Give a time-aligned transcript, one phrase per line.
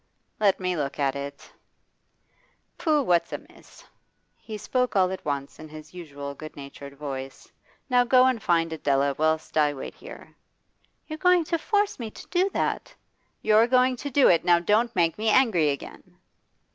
[0.39, 1.51] 'Let me look at it.
[2.79, 3.83] Pooh, what's amiss?'
[4.35, 7.51] He spoke all at once in his usual good natured voice.
[7.87, 10.33] 'Now go and find Adela, whilst I wait here.'
[11.05, 12.95] 'You're going to force me to do that?'
[13.43, 14.43] 'You're going to do it.
[14.43, 16.17] Now don't make me angry again.